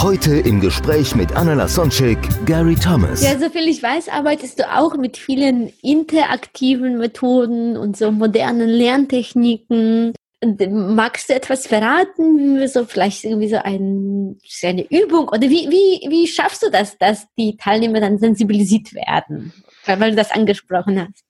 [0.00, 3.20] Heute im Gespräch mit Anna Lasonczek, Gary Thomas.
[3.20, 10.14] Ja, soviel ich weiß, arbeitest du auch mit vielen interaktiven Methoden und so modernen Lerntechniken.
[10.40, 12.68] Und äh, magst du etwas verraten?
[12.68, 15.30] So vielleicht irgendwie so ein, eine Übung?
[15.30, 19.52] Oder wie, wie, wie schaffst du das, dass die Teilnehmer dann sensibilisiert werden?
[19.84, 21.24] Weil du das angesprochen hast.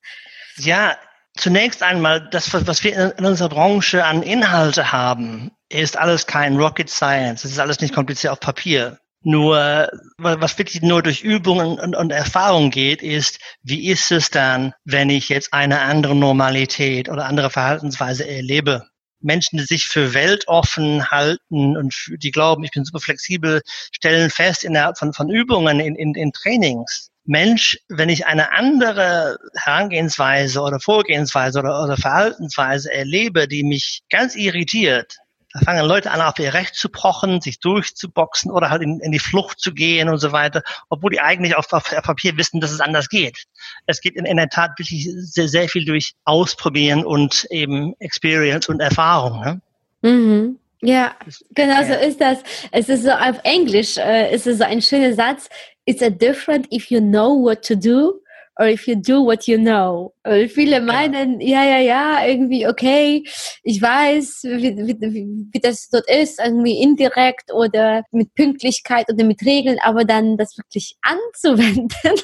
[0.59, 0.95] Ja,
[1.39, 6.91] zunächst einmal, das, was wir in unserer Branche an Inhalte haben, ist alles kein Rocket
[6.91, 7.45] Science.
[7.45, 8.99] Es ist alles nicht kompliziert auf Papier.
[9.23, 14.73] Nur, was wirklich nur durch Übungen und, und Erfahrung geht, ist, wie ist es dann,
[14.85, 18.87] wenn ich jetzt eine andere Normalität oder andere Verhaltensweise erlebe?
[19.21, 23.61] Menschen, die sich für weltoffen halten und die glauben, ich bin super flexibel,
[23.93, 29.39] stellen fest innerhalb von, von Übungen in, in, in Trainings, Mensch, wenn ich eine andere
[29.55, 35.19] Herangehensweise oder Vorgehensweise oder, oder Verhaltensweise erlebe, die mich ganz irritiert,
[35.53, 39.13] da fangen Leute an, auf ihr Recht zu pochen, sich durchzuboxen oder halt in, in
[39.13, 42.71] die Flucht zu gehen und so weiter, obwohl die eigentlich auf, auf Papier wissen, dass
[42.71, 43.45] es anders geht.
[43.87, 48.69] Es geht in, in der Tat wirklich sehr, sehr viel durch Ausprobieren und eben Experience
[48.69, 49.41] und Erfahrung.
[49.41, 49.61] Ne?
[50.03, 50.59] Mhm.
[50.81, 51.17] Ja,
[51.55, 52.39] genau so ist das.
[52.71, 55.49] Es ist so auf Englisch, äh, ist es so ein schöner Satz.
[55.89, 58.21] It's a different if you know what to do
[58.59, 60.13] or if you do what you know.
[60.23, 63.25] Und viele meinen, ja, ja, ja, irgendwie, okay,
[63.63, 69.41] ich weiß, wie, wie, wie das dort ist, irgendwie indirekt oder mit Pünktlichkeit oder mit
[69.47, 71.89] Regeln, aber dann das wirklich anzuwenden,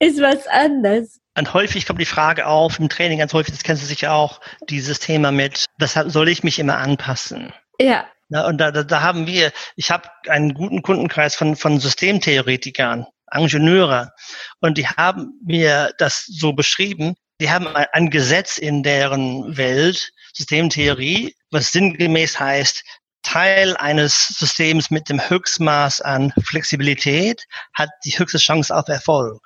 [0.00, 1.18] ist was anderes.
[1.38, 4.42] Und häufig kommt die Frage auf im Training, ganz häufig, das kennst du sicher auch,
[4.68, 7.54] dieses Thema mit, weshalb soll ich mich immer anpassen?
[7.80, 8.06] Ja.
[8.28, 13.06] Ja, und da, da, da haben wir, ich habe einen guten Kundenkreis von, von Systemtheoretikern,
[13.32, 14.12] Ingenieure,
[14.60, 20.10] und die haben mir das so beschrieben, die haben ein, ein Gesetz in deren Welt,
[20.34, 22.82] Systemtheorie, was sinngemäß heißt,
[23.22, 27.44] Teil eines Systems mit dem Höchstmaß an Flexibilität
[27.74, 29.40] hat die höchste Chance auf Erfolg.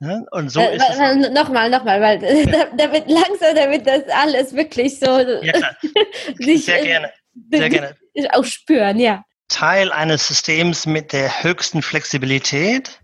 [0.00, 0.98] Ja, und so äh, ist es.
[1.30, 2.66] Nochmal, nochmal, weil Ja.
[2.76, 5.76] damit langsam, damit das alles wirklich so Ja,
[6.38, 7.12] sich Sehr gerne.
[7.50, 7.96] Sehr gerne.
[8.32, 9.24] auch spüren, ja.
[9.48, 13.00] Teil eines Systems mit der höchsten Flexibilität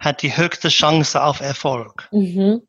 [0.00, 2.08] hat die höchste Chance auf Erfolg.
[2.10, 2.62] Mhm.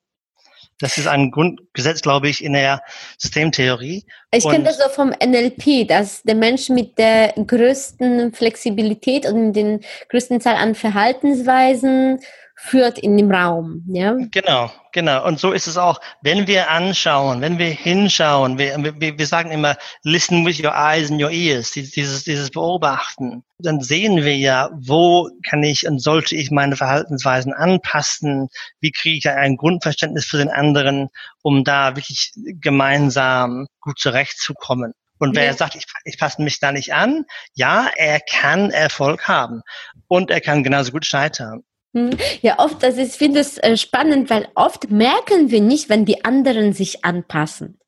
[0.80, 2.82] Das ist ein Grundgesetz, glaube ich, in der
[3.18, 4.06] Systemtheorie.
[4.32, 9.80] Ich kenne das so vom NLP, dass der Mensch mit der größten Flexibilität und den
[10.10, 12.20] größten Zahl an Verhaltensweisen
[12.56, 13.84] führt in dem Raum.
[13.88, 14.16] Ja?
[14.32, 15.26] Genau, genau.
[15.26, 19.52] Und so ist es auch, wenn wir anschauen, wenn wir hinschauen, wir, wir, wir sagen
[19.52, 24.70] immer, listen with your eyes and your ears, dieses, dieses, Beobachten, dann sehen wir ja,
[24.74, 28.48] wo kann ich und sollte ich meine Verhaltensweisen anpassen,
[28.80, 31.10] wie kriege ich ein Grundverständnis für den anderen,
[31.42, 34.94] um da wirklich gemeinsam gut zurechtzukommen.
[35.18, 35.54] Und wer Ja.
[35.54, 39.62] sagt, ich, ich passe mich da nicht an, ja, er kann Erfolg haben
[40.08, 41.64] und er kann genauso gut scheitern.
[41.96, 42.10] Hm.
[42.42, 46.26] Ja, oft, das ist, finde ich äh, spannend, weil oft merken wir nicht, wenn die
[46.26, 47.80] anderen sich anpassen.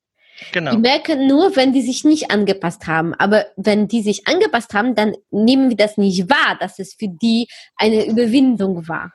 [0.53, 0.71] Genau.
[0.71, 3.13] Die merken nur, wenn die sich nicht angepasst haben.
[3.15, 7.09] Aber wenn die sich angepasst haben, dann nehmen wir das nicht wahr, dass es für
[7.09, 9.11] die eine Überwindung war.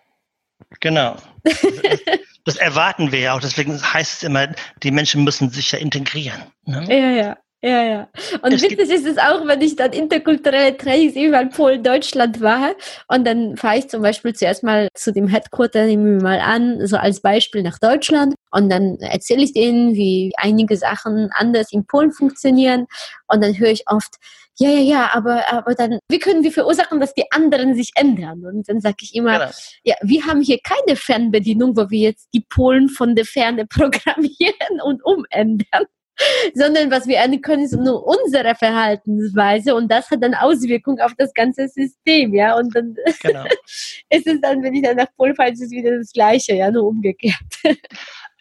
[0.81, 1.17] Genau.
[1.45, 1.63] Das,
[2.45, 3.41] das erwarten wir ja auch.
[3.41, 4.49] Deswegen heißt es immer,
[4.83, 6.43] die Menschen müssen sich ja integrieren.
[6.67, 6.85] Ne?
[6.89, 7.39] Ja, ja.
[7.65, 8.09] Ja, ja.
[8.43, 12.75] Und Es witzig ist es auch, wenn ich dann interkulturelle Trainings überall Polen, Deutschland war
[13.07, 16.85] und dann fahre ich zum Beispiel zuerst mal zu dem Headquarter, nehmen wir mal an,
[16.89, 21.87] so als Beispiel nach Deutschland und dann erzähle ich denen, wie einige Sachen anders in
[21.87, 22.87] Polen funktionieren
[23.29, 24.17] und dann höre ich oft,
[24.59, 28.45] ja, ja, ja, aber, aber dann, wie können wir verursachen, dass die anderen sich ändern?
[28.45, 29.51] Und dann sage ich immer, Genau.
[29.85, 34.81] ja, wir haben hier keine Fernbedienung, wo wir jetzt die Polen von der Ferne programmieren
[34.85, 35.85] und umändern
[36.55, 41.13] sondern was wir ändern können, ist nur unsere Verhaltensweise und das hat dann Auswirkungen auf
[41.17, 42.57] das ganze System, ja.
[42.57, 43.45] Und dann genau.
[44.11, 46.71] ist es dann, wenn ich dann nach Polen fahre, ist es wieder das Gleiche, ja,
[46.71, 47.37] nur umgekehrt.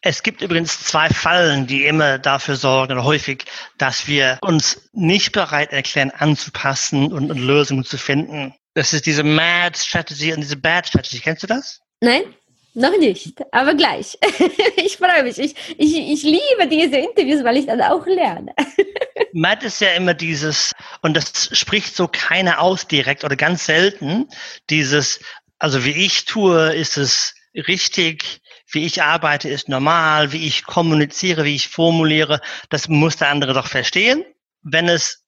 [0.03, 3.45] Es gibt übrigens zwei Fallen, die immer dafür sorgen, oder häufig,
[3.77, 8.55] dass wir uns nicht bereit erklären, anzupassen und, und Lösungen zu finden.
[8.73, 11.19] Das ist diese Mad Strategy und diese Bad Strategy.
[11.19, 11.81] Kennst du das?
[11.99, 12.23] Nein?
[12.73, 14.17] Noch nicht, aber gleich.
[14.77, 15.37] ich freue mich.
[15.37, 18.53] Ich, ich, ich liebe diese Interviews, weil ich dann auch lerne.
[19.33, 24.27] Matt ist ja immer dieses, und das spricht so keiner aus direkt oder ganz selten,
[24.69, 25.19] dieses,
[25.59, 28.41] also wie ich tue, ist es richtig,
[28.71, 32.39] wie ich arbeite, ist normal, wie ich kommuniziere, wie ich formuliere,
[32.69, 34.23] das muss der andere doch verstehen.
[34.63, 35.20] Wenn es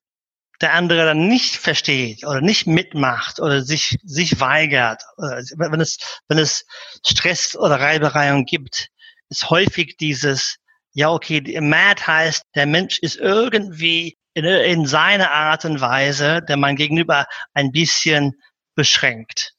[0.61, 5.97] der andere dann nicht versteht oder nicht mitmacht oder sich, sich weigert, wenn es,
[6.27, 6.65] wenn es
[7.05, 8.89] Stress oder Reibereien gibt,
[9.29, 10.57] ist häufig dieses,
[10.93, 16.57] ja, okay, mad heißt, der Mensch ist irgendwie in, in seiner Art und Weise, der
[16.57, 18.33] man gegenüber ein bisschen
[18.75, 19.53] beschränkt.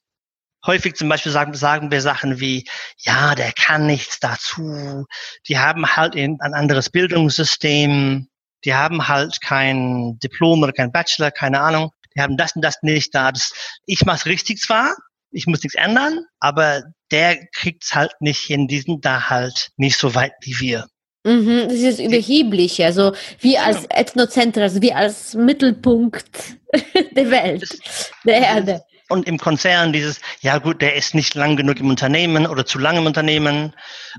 [0.65, 2.65] Häufig zum Beispiel sagen, sagen wir Sachen wie,
[2.97, 5.05] ja, der kann nichts dazu,
[5.47, 8.27] die haben halt ein anderes Bildungssystem,
[8.65, 12.81] die haben halt kein Diplom oder kein Bachelor, keine Ahnung, die haben das und das
[12.81, 13.31] nicht da.
[13.31, 13.53] Das,
[13.85, 14.95] ich mache richtig zwar,
[15.31, 19.97] ich muss nichts ändern, aber der kriegt's halt nicht hin, die sind da halt nicht
[19.97, 20.87] so weit wie wir.
[21.25, 26.57] Mhm, das ist überheblich, also wie als Ethnozentrum, also wie als Mittelpunkt
[27.15, 27.67] der Welt,
[28.23, 28.81] der Erde.
[29.09, 32.79] Und im Konzern dieses, ja gut, der ist nicht lang genug im Unternehmen oder zu
[32.79, 33.73] lang im Unternehmen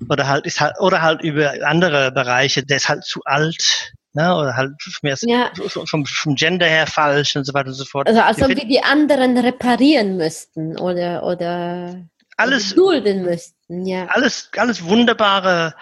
[0.08, 4.34] oder halt ist halt oder halt über andere Bereiche, der ist halt zu alt, ne,
[4.34, 4.72] oder halt
[5.02, 5.50] mehr ja.
[5.84, 8.08] vom, vom Gender her falsch und so weiter und so fort.
[8.08, 12.02] Also als ob wir die anderen reparieren müssten oder oder
[12.36, 14.06] alles dulden müssten, ja.
[14.06, 15.74] Alles alles wunderbare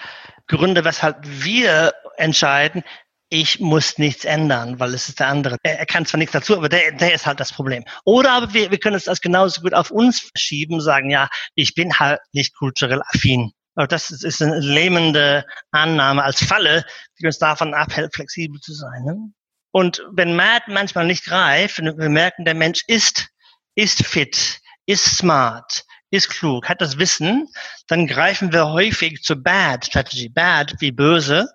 [0.49, 2.83] Gründe, weshalb wir entscheiden,
[3.31, 5.57] ich muss nichts ändern, weil es ist der andere.
[5.63, 7.85] Er, er kann zwar nichts dazu, aber der, der ist halt das Problem.
[8.05, 11.75] Oder aber wir, wir können es das genauso gut auf uns schieben, sagen, ja, ich
[11.75, 13.53] bin halt nicht kulturell affin.
[13.75, 16.85] Das ist, eine lähmende Annahme als Falle,
[17.19, 19.03] die uns davon abhält, flexibel zu sein.
[19.05, 19.33] Ne?
[19.73, 23.29] Und wenn Matt manchmal nicht greift, und wir merken, der Mensch ist,
[23.75, 27.49] ist fit, ist smart, ist klug, hat das Wissen,
[27.89, 30.29] dann greifen wir häufig zur Bad Strategy.
[30.29, 31.49] Bad wie böse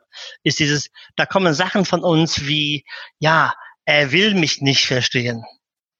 [0.43, 2.83] ist dieses, da kommen Sachen von uns wie,
[3.19, 3.53] ja,
[3.85, 5.45] er will mich nicht verstehen.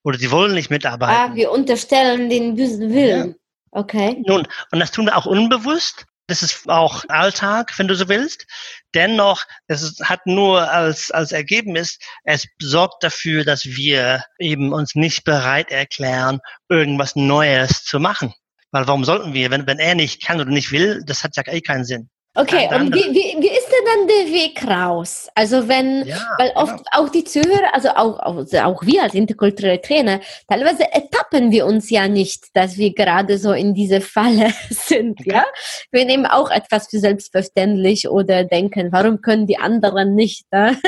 [0.04, 1.32] Oder sie wollen nicht mitarbeiten.
[1.32, 3.30] Ah, wir unterstellen den bösen Willen.
[3.30, 3.36] Ja.
[3.72, 4.22] Okay.
[4.26, 6.06] Nun, und das tun wir auch unbewusst.
[6.28, 8.46] Das ist auch Alltag, wenn du so willst.
[8.94, 15.24] Dennoch, es hat nur als, als Ergebnis, es sorgt dafür, dass wir eben uns nicht
[15.24, 16.40] bereit erklären,
[16.70, 18.34] irgendwas Neues zu machen.
[18.72, 21.44] Weil warum sollten wir, wenn, wenn er nicht kann oder nicht will, das hat ja
[21.52, 22.10] eh keinen Sinn.
[22.36, 25.28] Okay, und wie, wie, wie ist denn dann der Weg raus?
[25.34, 26.90] Also wenn, ja, weil oft genau.
[26.92, 31.90] auch die Zuhörer, also auch, auch, auch wir als interkulturelle Trainer, teilweise ertappen wir uns
[31.90, 35.32] ja nicht, dass wir gerade so in diese Falle sind, okay.
[35.34, 35.46] ja?
[35.92, 40.80] Wir nehmen auch etwas für selbstverständlich oder denken, warum können die anderen nicht ne?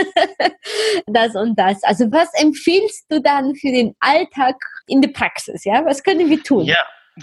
[1.08, 1.84] das und das?
[1.84, 5.84] Also was empfiehlst du dann für den Alltag in der Praxis, ja?
[5.86, 6.66] Was können wir tun?
[6.66, 6.78] Ja.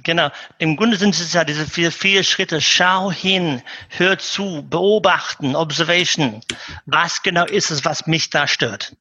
[0.05, 0.31] Genau.
[0.59, 2.61] Im Grunde sind es ja diese vier, vier Schritte.
[2.61, 6.43] Schau hin, hör zu, beobachten, Observation.
[6.87, 8.95] Was genau ist es, was mich da stört?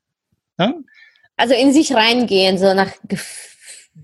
[0.59, 0.85] Hm?
[1.35, 2.91] Also in sich reingehen, so nach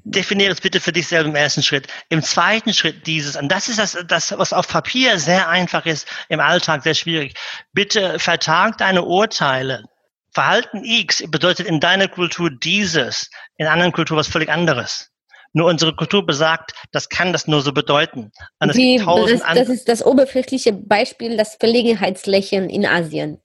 [0.05, 1.87] Definiere es bitte für dich selber im ersten Schritt.
[2.09, 6.07] Im zweiten Schritt dieses, und das ist das, das, was auf Papier sehr einfach ist,
[6.29, 7.35] im Alltag sehr schwierig.
[7.73, 9.83] Bitte vertag deine Urteile.
[10.31, 15.12] Verhalten X bedeutet in deiner Kultur dieses, in anderen Kultur was völlig anderes.
[15.53, 18.31] Nur unsere Kultur besagt, das kann das nur so bedeuten.
[18.59, 23.39] Wie, das, das, ist das oberflächliche Beispiel, das Verlegenheitslächeln in Asien.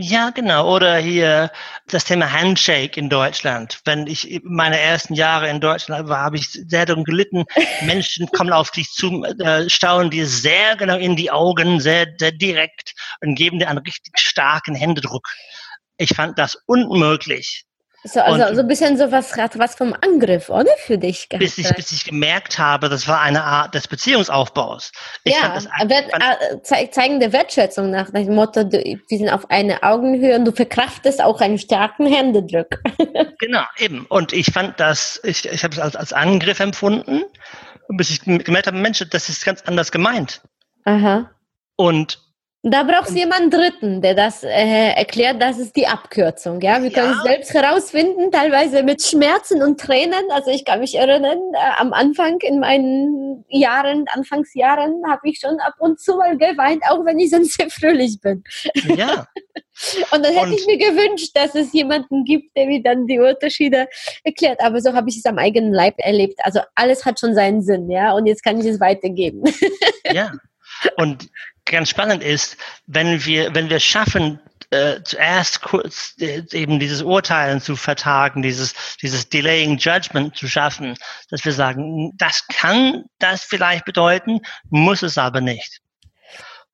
[0.00, 0.72] Ja, genau.
[0.76, 1.50] Oder hier
[1.88, 3.80] das Thema Handshake in Deutschland.
[3.84, 7.44] Wenn ich meine ersten Jahre in Deutschland war, habe ich sehr darum gelitten.
[7.82, 12.30] Menschen kommen auf dich zu, äh, staunen dir sehr genau in die Augen, sehr, sehr
[12.30, 15.26] direkt und geben dir einen richtig starken Händedruck.
[15.96, 17.64] Ich fand das unmöglich.
[18.04, 20.70] So, also und so ein bisschen so was, was vom Angriff, oder?
[20.78, 21.42] Für dich gehabt.
[21.42, 24.92] Bis ich, bis ich gemerkt habe, das war eine Art des Beziehungsaufbaus.
[25.24, 29.82] Ich ja, das, fand, zeigen der Wertschätzung nach dem Motto, du, wir sind auf eine
[29.82, 32.80] Augenhöhe und du verkraftest auch einen starken Händedruck.
[33.40, 34.06] genau, eben.
[34.06, 37.24] Und ich fand das, ich, ich habe es als, als Angriff empfunden,
[37.88, 40.40] bis ich gemerkt habe, Mensch, das ist ganz anders gemeint.
[40.84, 41.30] Aha.
[41.74, 42.27] Und
[42.70, 46.60] da brauchst du jemanden Dritten, der das äh, erklärt, das ist die Abkürzung.
[46.60, 47.18] Ja, wir können ja.
[47.18, 50.30] es selbst herausfinden, teilweise mit Schmerzen und Tränen.
[50.30, 55.60] Also ich kann mich erinnern, äh, am Anfang in meinen Jahren, Anfangsjahren, habe ich schon
[55.60, 58.42] ab und zu mal geweint, auch wenn ich sonst sehr fröhlich bin.
[58.96, 59.26] Ja.
[60.12, 63.18] und dann hätte und ich mir gewünscht, dass es jemanden gibt, der mir dann die
[63.18, 63.88] Unterschiede
[64.24, 64.60] erklärt.
[64.60, 66.40] Aber so habe ich es am eigenen Leib erlebt.
[66.42, 68.12] Also alles hat schon seinen Sinn, ja.
[68.12, 69.44] Und jetzt kann ich es weitergeben.
[70.12, 70.32] ja.
[70.96, 71.28] Und
[71.70, 72.56] ganz spannend ist,
[72.86, 78.74] wenn wir, wenn wir schaffen, äh, zuerst kurz äh, eben dieses Urteilen zu vertagen, dieses,
[79.00, 80.94] dieses Delaying Judgment zu schaffen,
[81.30, 85.80] dass wir sagen, das kann das vielleicht bedeuten, muss es aber nicht.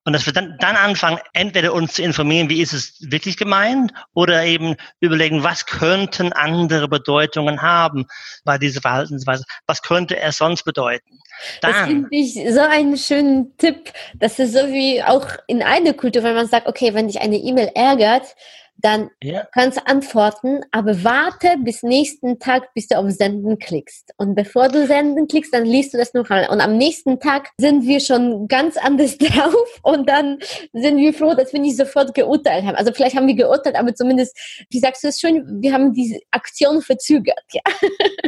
[0.05, 3.93] Und dass wir dann, dann anfangen, entweder uns zu informieren, wie ist es wirklich gemeint,
[4.13, 8.07] oder eben überlegen, was könnten andere Bedeutungen haben
[8.45, 9.45] bei dieser Verhaltensweise?
[9.67, 11.19] Was könnte er sonst bedeuten?
[11.63, 13.93] Dann, das finde ich so einen schönen Tipp.
[14.15, 17.37] Das ist so wie auch in einer Kultur, wenn man sagt, okay, wenn dich eine
[17.37, 18.37] E-Mail ärgert,
[18.79, 19.47] dann ja.
[19.53, 24.13] kannst du antworten, aber warte bis nächsten Tag, bis du auf Senden klickst.
[24.17, 26.49] Und bevor du Senden klickst, dann liest du das noch mal.
[26.49, 30.39] Und am nächsten Tag sind wir schon ganz anders drauf und dann
[30.73, 32.77] sind wir froh, dass wir nicht sofort geurteilt haben.
[32.77, 34.37] Also vielleicht haben wir geurteilt, aber zumindest,
[34.71, 37.45] wie sagst du es schon, wir haben diese Aktion verzögert.
[37.53, 37.63] Ja.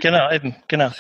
[0.01, 0.91] Genau, eben, genau.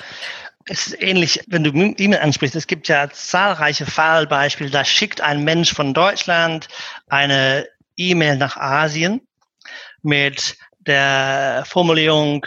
[0.68, 2.56] Es ist ähnlich, wenn du E-Mail ansprichst.
[2.56, 4.70] Es gibt ja zahlreiche Fallbeispiele.
[4.70, 6.66] Da schickt ein Mensch von Deutschland
[7.08, 9.20] eine E-Mail nach Asien
[10.06, 12.46] mit der Formulierung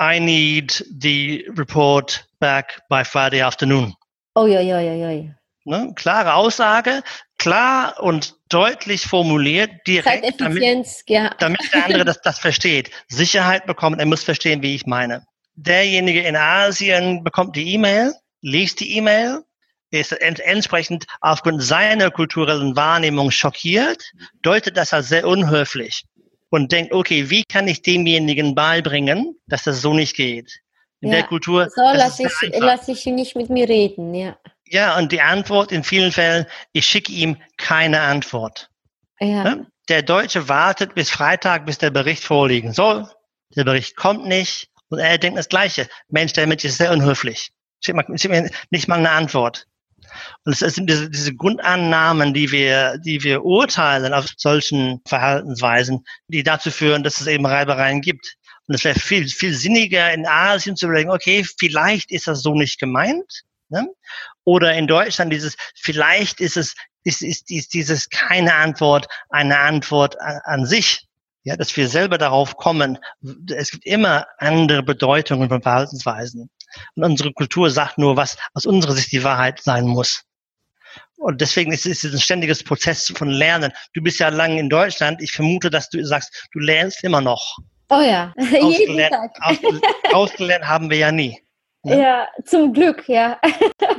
[0.00, 3.94] I need the report back by Friday afternoon.
[4.34, 5.34] Oh ja, ja, ja, ja.
[5.64, 5.92] Ne?
[5.94, 7.02] Klare Aussage,
[7.38, 11.30] klar und deutlich formuliert, direkt, damit, ja.
[11.38, 12.90] damit der andere das, das versteht.
[13.08, 15.24] Sicherheit bekommt, er muss verstehen, wie ich meine.
[15.54, 19.42] Derjenige in Asien bekommt die E-Mail, liest die E-Mail,
[19.90, 24.02] ist entsprechend aufgrund seiner kulturellen Wahrnehmung schockiert,
[24.40, 26.04] deutet das als sehr unhöflich
[26.52, 30.60] und denkt, okay, wie kann ich demjenigen beibringen, dass das so nicht geht?
[31.00, 31.68] In ja, der Kultur.
[31.74, 34.36] So lasse ich, lass ich ihn nicht mit mir reden, ja.
[34.66, 38.70] Ja, und die Antwort in vielen Fällen, ich schicke ihm keine Antwort.
[39.18, 39.44] Ja.
[39.44, 39.66] Ne?
[39.88, 43.08] Der Deutsche wartet bis Freitag, bis der Bericht vorliegen soll.
[43.56, 45.88] Der Bericht kommt nicht und er denkt das Gleiche.
[46.08, 47.50] Mensch, der Mensch ist sehr unhöflich.
[47.80, 49.66] Schick, mal, schick mir nicht mal eine Antwort.
[50.44, 56.42] Und es sind diese, diese Grundannahmen, die wir, die wir urteilen auf solchen Verhaltensweisen, die
[56.42, 58.36] dazu führen, dass es eben Reibereien gibt.
[58.66, 62.54] Und es wäre viel, viel sinniger in Asien zu überlegen, okay, vielleicht ist das so
[62.54, 63.42] nicht gemeint.
[63.68, 63.88] Ne?
[64.44, 70.20] Oder in Deutschland dieses, vielleicht ist es, ist, ist, ist dieses keine Antwort eine Antwort
[70.20, 71.06] an, an sich.
[71.44, 72.98] Ja, dass wir selber darauf kommen.
[73.52, 76.48] Es gibt immer andere Bedeutungen von Verhaltensweisen.
[76.94, 80.24] Und unsere Kultur sagt nur, was aus unserer Sicht die Wahrheit sein muss.
[81.16, 83.72] Und deswegen ist es ein ständiges Prozess von Lernen.
[83.94, 85.22] Du bist ja lange in Deutschland.
[85.22, 87.58] Ich vermute, dass du sagst, du lernst immer noch.
[87.90, 89.30] Oh ja, jeden Tag.
[90.12, 91.38] ausgelernt haben wir ja nie.
[91.84, 92.00] Ne?
[92.00, 93.40] Ja, zum Glück, ja.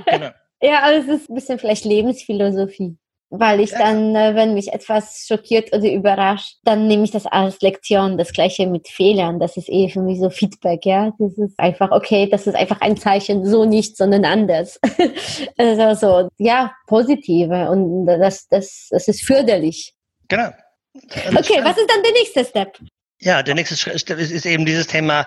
[0.06, 0.32] Genau.
[0.65, 2.98] Ja, aber es ist ein bisschen vielleicht Lebensphilosophie
[3.36, 7.60] weil ich dann, äh, wenn mich etwas schockiert oder überrascht, dann nehme ich das als
[7.62, 8.18] Lektion.
[8.18, 11.12] Das gleiche mit Fehlern, das ist eh für mich so Feedback, ja.
[11.18, 14.80] Das ist einfach, okay, das ist einfach ein Zeichen, so nicht, sondern anders.
[15.58, 19.96] also so, ja, positive und das, das, das ist förderlich.
[20.28, 20.52] Genau.
[20.94, 22.78] Okay, was ist dann der nächste Step?
[23.20, 25.25] Ja, der nächste Schritt ist eben dieses Thema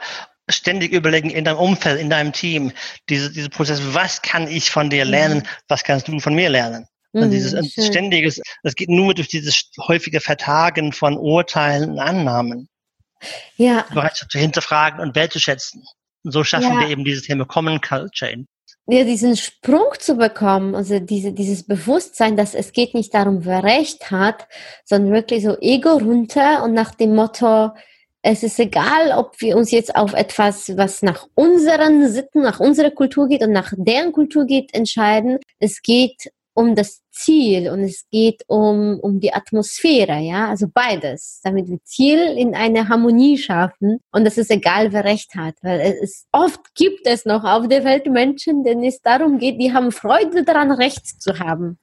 [0.49, 2.71] ständig überlegen in deinem Umfeld, in deinem Team,
[3.09, 5.49] diese, diese Prozess, was kann ich von dir lernen, mhm.
[5.67, 6.87] was kannst du von mir lernen?
[7.23, 12.69] Und dieses mhm, ständiges, das geht nur durch dieses häufige Vertagen von Urteilen und Annahmen.
[13.57, 13.87] Ja.
[13.93, 15.85] Bereitschaft zu hinterfragen und wertzuschätzen.
[16.25, 16.81] Und so schaffen ja.
[16.81, 18.45] wir eben dieses Thema Common Culture.
[18.89, 23.65] Ja, diesen Sprung zu bekommen, also diese, dieses Bewusstsein, dass es geht nicht darum, wer
[23.65, 24.47] Recht hat,
[24.85, 27.73] sondern wirklich so Ego runter und nach dem Motto,
[28.23, 32.91] es ist egal, ob wir uns jetzt auf etwas, was nach unseren Sitten, nach unserer
[32.91, 35.39] Kultur geht und nach deren Kultur geht, entscheiden.
[35.59, 41.41] Es geht um das Ziel und es geht um, um die Atmosphäre, ja, also beides,
[41.45, 45.81] damit wir Ziel in eine Harmonie schaffen und das ist egal, wer recht hat, weil
[46.03, 49.93] es oft gibt es noch auf der Welt Menschen, denen es darum geht, die haben
[49.93, 51.79] Freude daran, Recht zu haben.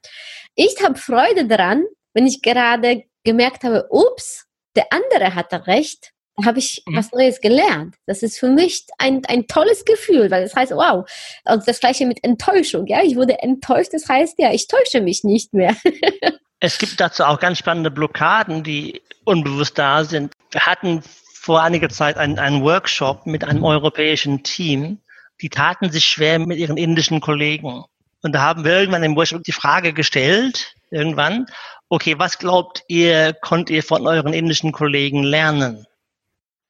[0.55, 6.12] Ich habe Freude daran, wenn ich gerade gemerkt habe, ups, der andere hatte recht
[6.43, 6.95] habe ich mhm.
[6.95, 7.95] was Neues gelernt.
[8.05, 11.09] Das ist für mich ein, ein tolles Gefühl, weil das heißt, wow.
[11.45, 13.01] Und das gleiche mit Enttäuschung, ja.
[13.03, 15.75] Ich wurde enttäuscht, das heißt, ja, ich täusche mich nicht mehr.
[16.59, 20.33] es gibt dazu auch ganz spannende Blockaden, die unbewusst da sind.
[20.51, 24.99] Wir hatten vor einiger Zeit einen, einen Workshop mit einem europäischen Team.
[25.41, 27.83] Die taten sich schwer mit ihren indischen Kollegen.
[28.21, 31.47] Und da haben wir irgendwann im Workshop die Frage gestellt, irgendwann,
[31.89, 35.85] okay, was glaubt ihr, konnt ihr von euren indischen Kollegen lernen?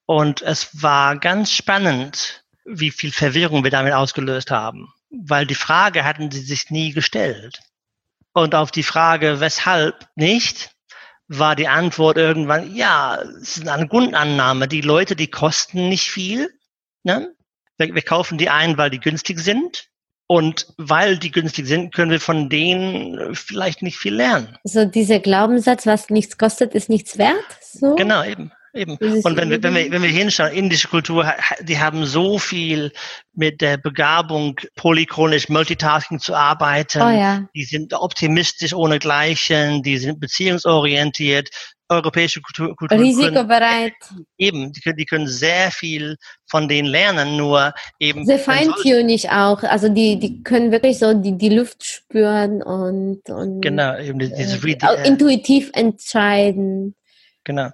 [0.06, 6.04] Und es war ganz spannend, wie viel Verwirrung wir damit ausgelöst haben, weil die Frage
[6.04, 7.60] hatten sie sich nie gestellt.
[8.34, 10.72] Und auf die Frage, weshalb nicht,
[11.28, 14.68] war die Antwort irgendwann, ja, es ist eine Grundannahme.
[14.68, 16.50] Die Leute, die kosten nicht viel.
[17.04, 17.34] Ne?
[17.78, 19.88] Wir, wir kaufen die ein, weil die günstig sind.
[20.26, 24.58] Und weil die günstig sind, können wir von denen vielleicht nicht viel lernen.
[24.64, 27.44] So dieser Glaubenssatz, was nichts kostet, ist nichts wert?
[27.62, 27.96] So?
[27.96, 28.52] Genau, eben.
[28.74, 28.98] Eben.
[28.98, 32.92] Und wenn wir, wenn wir, wenn wir hinschauen, indische Kultur, die haben so viel
[33.34, 37.02] mit der Begabung, polychronisch Multitasking zu arbeiten.
[37.02, 37.48] Oh, ja.
[37.56, 41.50] Die sind optimistisch ohne Gleichen, die sind beziehungsorientiert.
[41.90, 43.94] Europäische Kultur, Kultur risikobereit.
[44.00, 46.18] Können, eben, die können, die können sehr viel
[46.50, 48.26] von denen lernen, nur eben.
[48.26, 49.62] Sehr feintunig auch.
[49.64, 54.64] Also die, die können wirklich so die, die Luft spüren und, und genau, eben dieses
[54.64, 56.96] äh, intuitiv entscheiden.
[57.46, 57.70] Genau.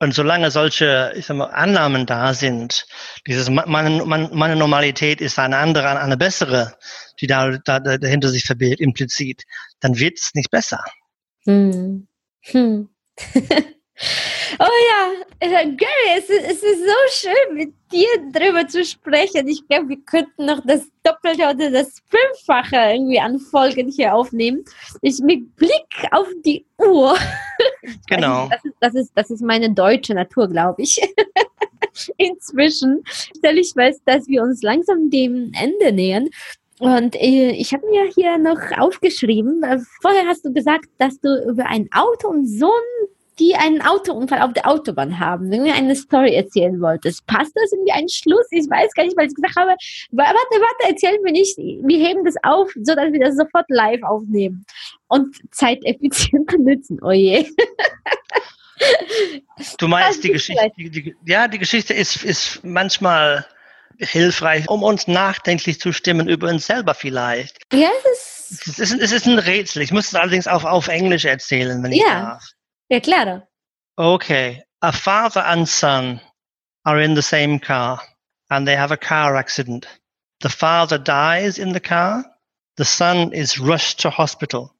[0.00, 2.86] Und solange solche ich sag mal, Annahmen da sind,
[3.26, 6.76] dieses meine, meine Normalität ist eine andere, eine bessere,
[7.20, 9.44] die da, da dahinter sich verbirgt, implizit,
[9.80, 10.84] dann wird es nicht besser.
[11.44, 12.06] Hm.
[12.42, 12.88] Hm.
[14.58, 19.48] Oh ja, äh, Gary, es ist, es ist so schön, mit dir drüber zu sprechen.
[19.48, 24.64] Ich glaube, wir könnten noch das Doppelte oder das Fünffache irgendwie an Folgen hier aufnehmen.
[25.02, 27.16] Ich mit Blick auf die Uhr.
[28.08, 28.48] Genau.
[28.48, 30.98] Das ist, das ist, das ist meine deutsche Natur, glaube ich.
[32.16, 33.02] Inzwischen
[33.36, 36.28] stelle ich fest, dass wir uns langsam dem Ende nähern.
[36.78, 41.46] Und äh, ich habe mir hier noch aufgeschrieben, äh, vorher hast du gesagt, dass du
[41.48, 42.70] über ein Auto und Sohn
[43.38, 47.26] die einen Autounfall auf der Autobahn haben, wenn du eine Story erzählen wolltest.
[47.26, 48.46] Passt das irgendwie ein Schluss?
[48.50, 49.74] Ich weiß gar nicht, weil ich gesagt habe,
[50.12, 51.56] warte, warte, erzähl mir nicht.
[51.58, 54.64] Wir heben das auf, so dass wir das sofort live aufnehmen
[55.08, 56.98] und zeiteffizient benutzen.
[57.04, 57.46] Oh je.
[59.78, 63.46] Du meinst die Geschichte, die, die, ja, die Geschichte ist, ist manchmal
[63.98, 67.58] hilfreich, um uns nachdenklich zu stimmen über uns selber vielleicht.
[67.72, 67.90] Ja,
[68.48, 69.82] es ist, es ist, es ist ein Rätsel.
[69.82, 72.20] Ich muss es allerdings auch auf Englisch erzählen, wenn ich ja.
[72.20, 72.44] darf.
[72.90, 73.42] Ja, claro.
[73.98, 74.62] Okay.
[74.82, 76.20] A father and son
[76.84, 78.00] are in the same car
[78.50, 79.86] and they have a car accident.
[80.40, 82.24] The father dies in the car.
[82.76, 84.74] The son is rushed to hospital.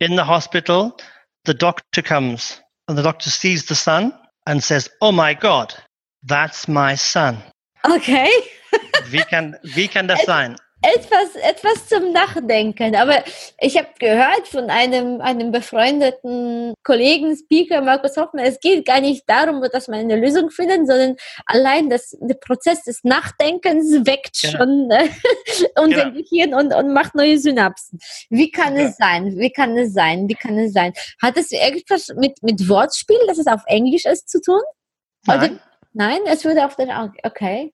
[0.00, 0.98] In the hospital,
[1.44, 4.12] the doctor comes and the doctor sees the son
[4.46, 5.74] and says, Oh my God,
[6.22, 7.42] that's my son.
[7.84, 8.30] Okay.
[9.10, 10.56] wie, kann, wie kann das sein?
[10.82, 12.96] Etwas, etwas zum Nachdenken.
[12.96, 13.22] Aber
[13.60, 19.22] ich habe gehört von einem, einem befreundeten Kollegen, Speaker, Markus Hoffmann, es geht gar nicht
[19.28, 24.58] darum, dass man eine Lösung findet, sondern allein das, der Prozess des Nachdenkens weckt genau.
[24.58, 25.08] schon ne?
[25.78, 26.22] unser genau.
[26.22, 28.00] Gehirn und, und macht neue Synapsen.
[28.28, 28.88] Wie kann ja.
[28.88, 29.38] es sein?
[29.38, 30.28] Wie kann es sein?
[30.28, 30.92] Wie kann es sein?
[31.20, 34.60] Hat es irgendwas mit, mit Wortspiel, dass es auf Englisch ist, zu tun?
[35.26, 35.38] Nein.
[35.38, 35.60] Oder,
[35.92, 37.72] nein, es würde auf der, okay.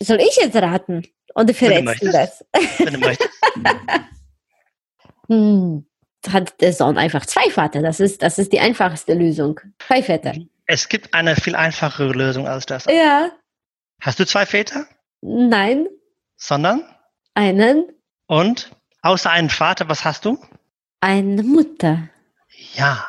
[0.00, 1.06] Soll ich jetzt raten?
[1.34, 2.44] Oder verrätst du, du das?
[2.78, 3.30] Wenn du möchtest.
[5.28, 5.86] hm.
[6.30, 7.82] Hat der Sohn einfach zwei Vater.
[7.82, 9.58] Das ist, das ist die einfachste Lösung.
[9.78, 10.34] Zwei Väter.
[10.66, 12.84] Es gibt eine viel einfachere Lösung als das.
[12.84, 13.30] Ja.
[14.00, 14.86] Hast du zwei Väter?
[15.20, 15.88] Nein.
[16.36, 16.84] Sondern?
[17.34, 17.84] Einen.
[18.26, 18.70] Und?
[19.02, 20.38] Außer einen Vater, was hast du?
[21.00, 22.08] Eine Mutter.
[22.74, 23.04] Ja.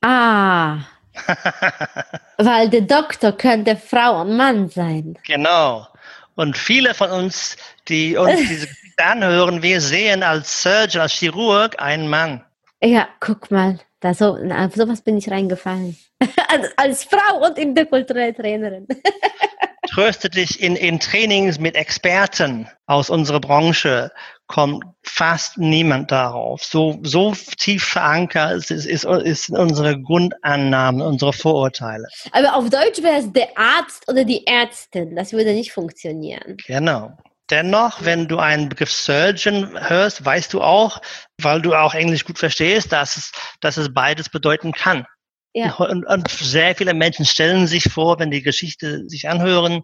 [0.00, 0.80] Ah.
[2.38, 5.16] Weil der Doktor könnte Frau und Mann sein.
[5.24, 5.86] Genau.
[6.34, 7.56] Und viele von uns,
[7.88, 12.44] die uns diese Geschichte anhören, wir sehen als Surgeon, als Chirurg einen Mann.
[12.82, 15.96] Ja, guck mal, da so, na, sowas bin ich reingefallen.
[16.48, 18.86] als, als Frau und interkulturelle Trainerin.
[19.94, 24.10] Tröste dich in, in Trainings mit Experten aus unserer Branche
[24.48, 26.64] kommt fast niemand darauf.
[26.64, 32.08] So, so tief verankert ist, ist, ist unsere Grundannahme, unsere Vorurteile.
[32.32, 35.14] Aber auf Deutsch wäre es der Arzt oder die Ärztin.
[35.14, 36.56] Das würde nicht funktionieren.
[36.66, 37.16] Genau.
[37.50, 41.00] Dennoch, wenn du einen Begriff Surgeon hörst, weißt du auch,
[41.40, 45.06] weil du auch Englisch gut verstehst, dass es, dass es beides bedeuten kann.
[45.54, 45.74] Ja.
[45.74, 49.82] Und, und sehr viele Menschen stellen sich vor, wenn die Geschichte sich anhören,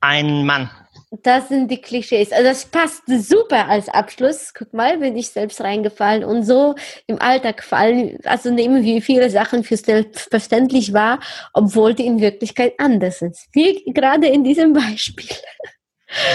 [0.00, 0.70] ein Mann.
[1.22, 2.32] Das sind die Klischees.
[2.32, 4.52] Also das passt super als Abschluss.
[4.52, 6.74] Guck mal, bin ich selbst reingefallen und so
[7.06, 11.20] im Alltag fallen, also nehmen wir viele Sachen für selbstverständlich wahr,
[11.52, 13.36] obwohl die in Wirklichkeit anders sind.
[13.52, 15.28] Wie gerade in diesem Beispiel.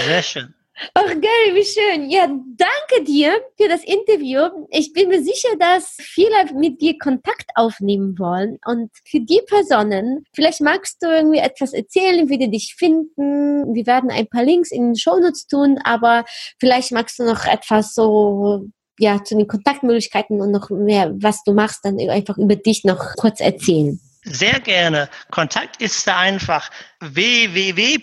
[0.06, 0.54] Sehr schön.
[0.94, 2.10] Ach, Gary, wie schön.
[2.10, 4.66] Ja, danke dir für das Interview.
[4.70, 8.58] Ich bin mir sicher, dass viele mit dir Kontakt aufnehmen wollen.
[8.64, 13.74] Und für die Personen, vielleicht magst du irgendwie etwas erzählen, wie die dich finden.
[13.74, 16.24] Wir werden ein paar Links in den Shownotes tun, aber
[16.58, 18.66] vielleicht magst du noch etwas so
[18.98, 23.16] ja, zu den Kontaktmöglichkeiten und noch mehr, was du machst, dann einfach über dich noch
[23.16, 23.98] kurz erzählen.
[24.24, 25.08] Sehr gerne.
[25.30, 26.70] Kontakt ist sehr einfach.
[27.00, 27.98] www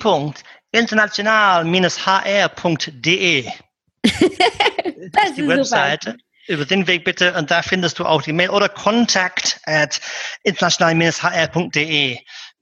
[0.78, 3.46] international-hr.de.
[4.04, 4.14] das
[5.26, 6.12] ist die Webseite.
[6.12, 6.24] Super.
[6.48, 10.00] Über den Weg bitte und da findest du auch die Mail oder contact at
[10.44, 12.18] international-hr.de.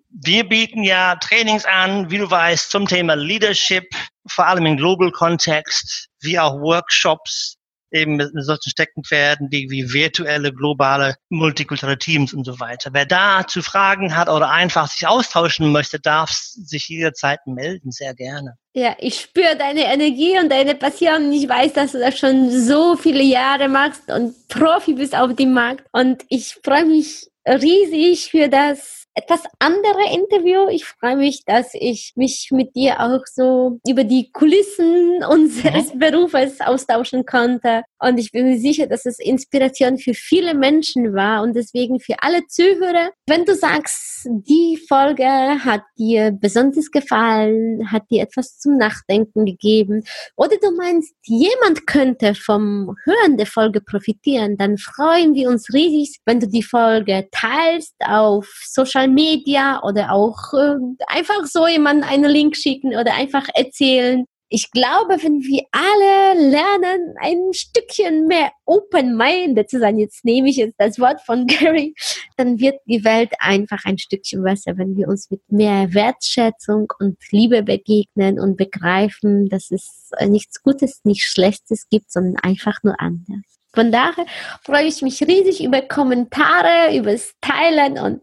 [0.09, 3.83] Wir bieten ja Trainings an, wie du weißt, zum Thema Leadership,
[4.27, 7.57] vor allem im Global Kontext, wie auch Workshops
[7.95, 12.91] eben mit, mit solchen Steckenpferden wie, wie virtuelle, globale, multikulturelle Teams und so weiter.
[12.93, 18.13] Wer da zu Fragen hat oder einfach sich austauschen möchte, darf sich jederzeit melden, sehr
[18.13, 18.57] gerne.
[18.73, 21.31] Ja, ich spüre deine Energie und deine Passion.
[21.31, 25.53] Ich weiß, dass du das schon so viele Jahre machst und Profi bist auf dem
[25.53, 25.85] Markt.
[25.93, 30.67] Und ich freue mich riesig für das etwas andere Interview.
[30.69, 35.95] Ich freue mich, dass ich mich mit dir auch so über die Kulissen unseres ja.
[35.95, 37.83] Berufes austauschen konnte.
[37.99, 42.15] Und ich bin mir sicher, dass es Inspiration für viele Menschen war und deswegen für
[42.19, 43.11] alle Zuhörer.
[43.25, 50.03] Wenn du sagst, die Folge hat dir besonders gefallen, hat dir etwas zum Nachdenken gegeben
[50.35, 56.19] oder du meinst, jemand könnte vom Hören der Folge profitieren, dann freuen wir uns riesig,
[56.25, 62.09] wenn du die Folge teilst auf Social Social Media oder auch äh, einfach so jemand
[62.09, 64.25] einen Link schicken oder einfach erzählen.
[64.47, 70.57] Ich glaube, wenn wir alle lernen, ein Stückchen mehr open-minded zu sein, jetzt nehme ich
[70.57, 71.95] jetzt das Wort von Gary,
[72.37, 77.17] dann wird die Welt einfach ein Stückchen besser, wenn wir uns mit mehr Wertschätzung und
[77.31, 83.41] Liebe begegnen und begreifen, dass es nichts Gutes, nichts Schlechtes gibt, sondern einfach nur anders.
[83.74, 84.26] Von daher
[84.64, 88.22] freue ich mich riesig über Kommentare, übers Teilen und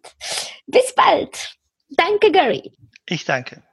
[0.66, 1.56] bis bald.
[1.90, 2.72] Danke, Gary.
[3.06, 3.64] Ich danke.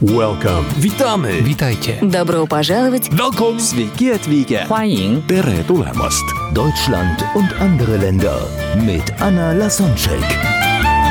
[0.00, 0.64] Welcome.
[0.78, 1.44] Witamy.
[1.44, 1.98] Witajcie.
[2.00, 3.08] Добро пожаловать.
[3.10, 3.60] Welcome.
[3.60, 4.66] Sveiki atvykę.
[4.66, 6.24] 欢迎 Tere tulemast.
[6.54, 8.40] Deutschland und andere Länder
[8.84, 10.65] mit Anna Lasonczek.